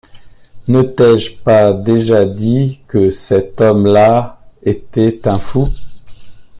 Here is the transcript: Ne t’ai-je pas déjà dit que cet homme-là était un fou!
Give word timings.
Ne 0.67 0.81
t’ai-je 0.81 1.35
pas 1.43 1.73
déjà 1.73 2.25
dit 2.25 2.79
que 2.87 3.11
cet 3.11 3.61
homme-là 3.61 4.39
était 4.65 5.27
un 5.27 5.37
fou! 5.37 5.67